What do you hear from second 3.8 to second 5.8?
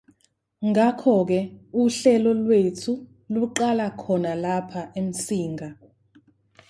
khona lapha eMsinga.